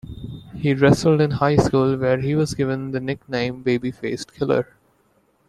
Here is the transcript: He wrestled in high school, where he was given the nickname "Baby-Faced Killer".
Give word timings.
He 0.55 0.73
wrestled 0.73 1.21
in 1.21 1.29
high 1.29 1.57
school, 1.57 1.95
where 1.95 2.19
he 2.19 2.33
was 2.33 2.55
given 2.55 2.89
the 2.89 2.99
nickname 2.99 3.61
"Baby-Faced 3.61 4.33
Killer". 4.33 4.65